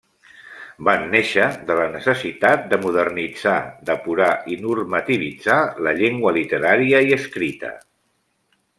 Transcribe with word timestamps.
Van 0.87 1.03
néixer 1.15 1.49
de 1.67 1.75
la 1.79 1.85
necessitat 1.95 2.65
de 2.73 2.79
modernitzar, 2.87 3.55
depurar 3.91 4.33
i 4.55 4.59
normativitzar 4.65 5.61
la 5.89 5.97
llengua 6.03 6.37
literària 6.43 7.07
i 7.11 7.19
escrita. 7.23 7.77